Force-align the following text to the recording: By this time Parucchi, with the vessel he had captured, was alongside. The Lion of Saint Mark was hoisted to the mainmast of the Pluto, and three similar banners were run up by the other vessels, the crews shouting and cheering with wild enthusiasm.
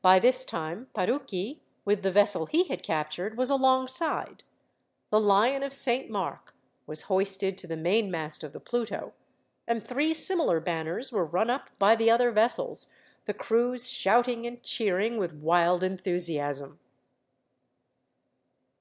By 0.00 0.18
this 0.18 0.44
time 0.44 0.88
Parucchi, 0.92 1.60
with 1.84 2.02
the 2.02 2.10
vessel 2.10 2.46
he 2.46 2.64
had 2.64 2.82
captured, 2.82 3.36
was 3.36 3.48
alongside. 3.48 4.42
The 5.10 5.20
Lion 5.20 5.62
of 5.62 5.72
Saint 5.72 6.10
Mark 6.10 6.52
was 6.84 7.02
hoisted 7.02 7.56
to 7.58 7.68
the 7.68 7.76
mainmast 7.76 8.42
of 8.42 8.52
the 8.52 8.58
Pluto, 8.58 9.12
and 9.68 9.80
three 9.80 10.14
similar 10.14 10.58
banners 10.58 11.12
were 11.12 11.24
run 11.24 11.48
up 11.48 11.70
by 11.78 11.94
the 11.94 12.10
other 12.10 12.32
vessels, 12.32 12.92
the 13.26 13.34
crews 13.34 13.88
shouting 13.88 14.48
and 14.48 14.64
cheering 14.64 15.16
with 15.16 15.32
wild 15.32 15.84
enthusiasm. 15.84 16.80